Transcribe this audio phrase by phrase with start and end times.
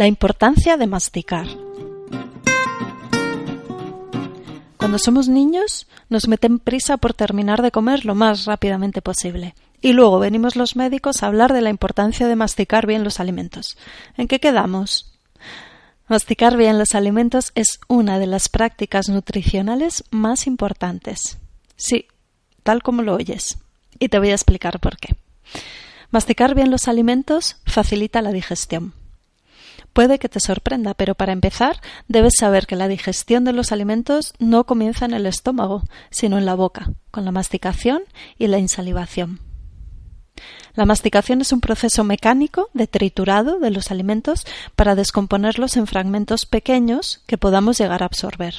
[0.00, 1.46] La importancia de masticar.
[4.78, 9.54] Cuando somos niños, nos meten prisa por terminar de comer lo más rápidamente posible.
[9.82, 13.76] Y luego venimos los médicos a hablar de la importancia de masticar bien los alimentos.
[14.16, 15.12] ¿En qué quedamos?
[16.08, 21.36] Masticar bien los alimentos es una de las prácticas nutricionales más importantes.
[21.76, 22.06] Sí,
[22.62, 23.58] tal como lo oyes.
[23.98, 25.14] Y te voy a explicar por qué.
[26.10, 28.94] Masticar bien los alimentos facilita la digestión.
[29.92, 34.34] Puede que te sorprenda, pero para empezar debes saber que la digestión de los alimentos
[34.38, 38.02] no comienza en el estómago, sino en la boca, con la masticación
[38.38, 39.40] y la insalivación.
[40.74, 46.46] La masticación es un proceso mecánico de triturado de los alimentos para descomponerlos en fragmentos
[46.46, 48.54] pequeños que podamos llegar a absorber.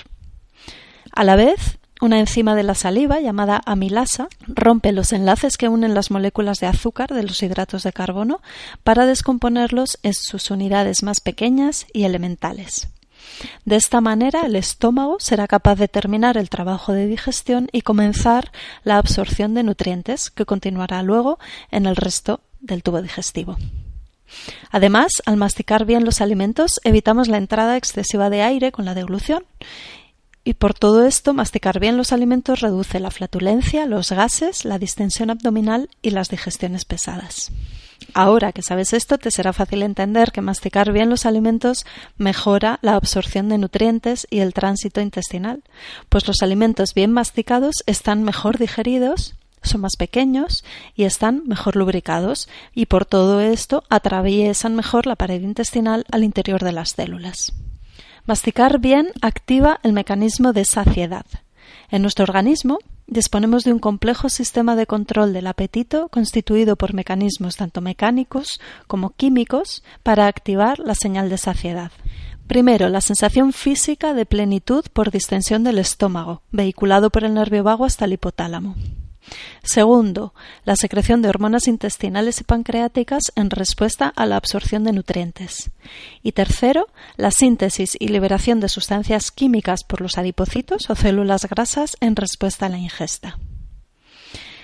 [1.14, 5.94] A la vez, una enzima de la saliva llamada amilasa rompe los enlaces que unen
[5.94, 8.42] las moléculas de azúcar de los hidratos de carbono
[8.84, 12.90] para descomponerlos en sus unidades más pequeñas y elementales.
[13.66, 18.52] De esta manera, el estómago será capaz de terminar el trabajo de digestión y comenzar
[18.84, 23.58] la absorción de nutrientes, que continuará luego en el resto del tubo digestivo.
[24.72, 29.44] Además, al masticar bien los alimentos, evitamos la entrada excesiva de aire con la deglución
[30.44, 35.30] y por todo esto, masticar bien los alimentos reduce la flatulencia, los gases, la distensión
[35.30, 37.52] abdominal y las digestiones pesadas.
[38.16, 41.86] Ahora que sabes esto, te será fácil entender que masticar bien los alimentos
[42.18, 45.64] mejora la absorción de nutrientes y el tránsito intestinal,
[46.10, 52.50] pues los alimentos bien masticados están mejor digeridos, son más pequeños y están mejor lubricados,
[52.74, 57.54] y por todo esto atraviesan mejor la pared intestinal al interior de las células.
[58.26, 61.26] Masticar bien activa el mecanismo de saciedad.
[61.90, 62.78] En nuestro organismo
[63.08, 69.10] disponemos de un complejo sistema de control del apetito constituido por mecanismos tanto mecánicos como
[69.10, 71.92] químicos para activar la señal de saciedad.
[72.48, 77.86] Primero, la sensación física de plenitud por distensión del estómago, vehiculado por el nervio vago
[77.86, 78.76] hasta el hipotálamo.
[79.64, 80.34] Segundo,
[80.66, 85.72] la secreción de hormonas intestinales y pancreáticas en respuesta a la absorción de nutrientes.
[86.24, 86.88] Y tercero,
[87.18, 92.66] la síntesis y liberación de sustancias químicas por los adipocitos o células grasas en respuesta
[92.66, 93.38] a la ingesta.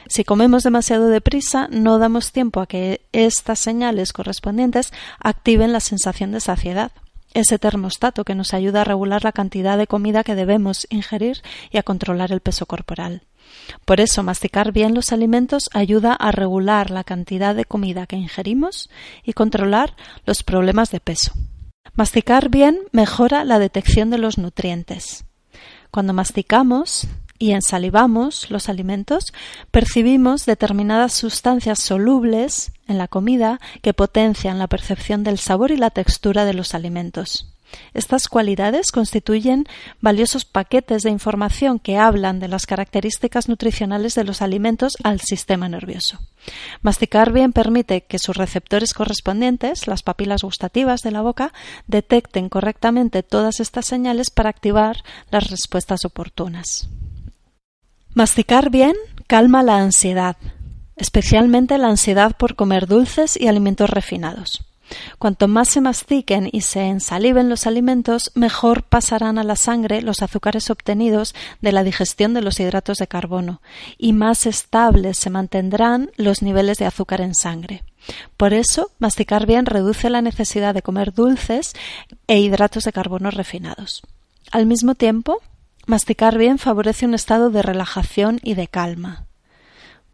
[0.09, 6.31] Si comemos demasiado deprisa, no damos tiempo a que estas señales correspondientes activen la sensación
[6.31, 6.91] de saciedad,
[7.33, 11.77] ese termostato que nos ayuda a regular la cantidad de comida que debemos ingerir y
[11.77, 13.23] a controlar el peso corporal.
[13.85, 18.89] Por eso, masticar bien los alimentos ayuda a regular la cantidad de comida que ingerimos
[19.23, 19.95] y controlar
[20.25, 21.33] los problemas de peso.
[21.95, 25.25] Masticar bien mejora la detección de los nutrientes.
[25.91, 27.07] Cuando masticamos
[27.39, 29.33] y ensalivamos los alimentos,
[29.71, 35.89] percibimos determinadas sustancias solubles en la comida que potencian la percepción del sabor y la
[35.89, 37.53] textura de los alimentos.
[37.93, 39.65] Estas cualidades constituyen
[40.01, 45.67] valiosos paquetes de información que hablan de las características nutricionales de los alimentos al sistema
[45.67, 46.19] nervioso.
[46.81, 51.53] Masticar bien permite que sus receptores correspondientes, las papilas gustativas de la boca,
[51.87, 56.89] detecten correctamente todas estas señales para activar las respuestas oportunas.
[58.13, 58.93] Masticar bien
[59.27, 60.37] calma la ansiedad,
[60.97, 64.67] especialmente la ansiedad por comer dulces y alimentos refinados.
[65.19, 70.21] Cuanto más se mastiquen y se ensaliven los alimentos, mejor pasarán a la sangre los
[70.21, 73.61] azúcares obtenidos de la digestión de los hidratos de carbono,
[73.97, 77.83] y más estables se mantendrán los niveles de azúcar en sangre.
[78.37, 81.73] Por eso, masticar bien reduce la necesidad de comer dulces
[82.27, 84.03] e hidratos de carbono refinados.
[84.51, 85.41] Al mismo tiempo,
[85.85, 89.26] masticar bien favorece un estado de relajación y de calma.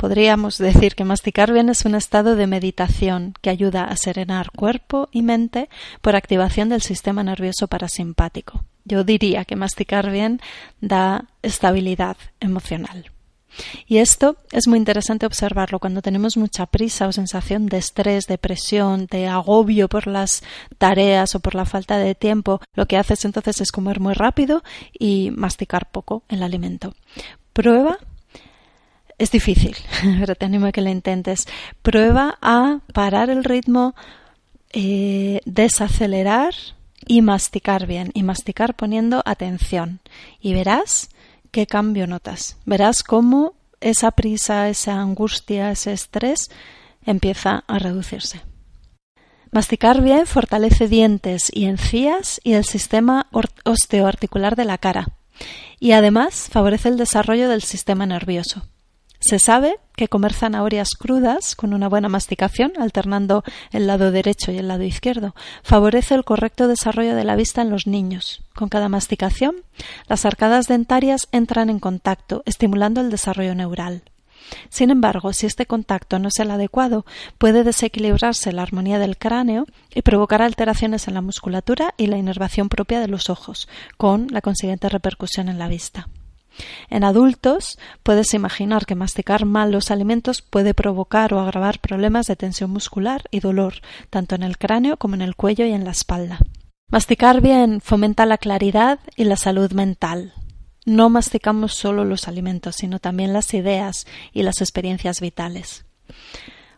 [0.04, 5.08] Podríamos decir que masticar bien es un estado de meditación que ayuda a serenar cuerpo
[5.14, 5.70] y mente
[6.02, 8.66] por activación del sistema nervioso parasimpático.
[8.84, 10.42] Yo diría que masticar bien
[10.82, 13.12] da estabilidad emocional.
[13.88, 18.38] Y esto es muy interesante observarlo cuando tenemos mucha prisa o sensación de estrés, de
[18.38, 20.44] presión, de agobio por las
[20.78, 22.60] tareas o por la falta de tiempo.
[22.74, 26.94] Lo que haces entonces es comer muy rápido y masticar poco el alimento.
[27.54, 28.00] Prueba
[29.18, 29.76] Es difícil,
[30.20, 31.48] pero te animo a que lo intentes.
[31.82, 33.96] Prueba a parar el ritmo,
[34.72, 36.54] eh, desacelerar
[37.06, 38.12] y masticar bien.
[38.14, 40.00] Y masticar poniendo atención.
[40.40, 41.10] Y verás
[41.52, 42.58] qué cambio notas.
[42.66, 46.50] Verás cómo esa prisa, esa angustia, ese estrés
[47.06, 48.42] empieza a reducirse.
[49.52, 53.28] Masticar bien fortalece dientes y encías y el sistema
[53.66, 55.08] osteoarticular de la cara
[55.80, 58.64] y además favorece el desarrollo del sistema nervioso.
[59.26, 64.58] Se sabe que comer zanahorias crudas con una buena masticación, alternando el lado derecho y
[64.58, 65.34] el lado izquierdo,
[65.64, 68.44] favorece el correcto desarrollo de la vista en los niños.
[68.54, 69.56] Con cada masticación,
[70.10, 74.04] las arcadas dentarias entran en contacto, estimulando el desarrollo neural.
[74.68, 77.06] Sin embargo, si este contacto no es el adecuado,
[77.38, 82.68] puede desequilibrarse la armonía del cráneo y provocar alteraciones en la musculatura y la inervación
[82.68, 86.10] propia de los ojos, con la consiguiente repercusión en la vista.
[86.90, 92.36] En adultos, puedes imaginar que masticar mal los alimentos puede provocar o agravar problemas de
[92.36, 93.76] tensión muscular y dolor,
[94.10, 96.40] tanto en el cráneo como en el cuello y en la espalda.
[96.92, 100.34] Masticar bien fomenta la claridad y la salud mental.
[100.86, 105.86] No masticamos solo los alimentos, sino también las ideas y las experiencias vitales.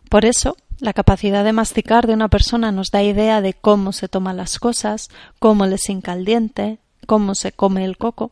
[0.08, 4.08] Por eso, la capacidad de masticar de una persona nos da idea de cómo se
[4.08, 8.30] toman las cosas, cómo le hinca el diente, cómo se come el coco,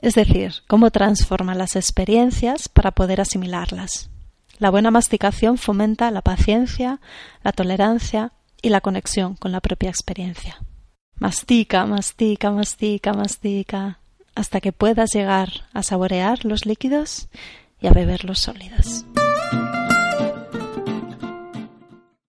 [0.00, 4.10] es decir, cómo transforma las experiencias para poder asimilarlas.
[4.58, 7.00] La buena masticación fomenta la paciencia,
[7.42, 8.32] la tolerancia
[8.62, 10.62] y la conexión con la propia experiencia.
[11.16, 14.00] Mastica, mastica, mastica, mastica,
[14.34, 17.28] hasta que puedas llegar a saborear los líquidos
[17.80, 19.04] y a beber los sólidos.